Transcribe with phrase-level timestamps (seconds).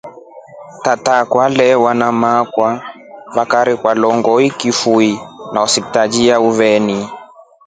[0.83, 2.69] Tataa alawa na maakwa
[3.35, 5.19] vekaaa kirwa longoni kifuii
[5.53, 7.09] na hospital ya uveni.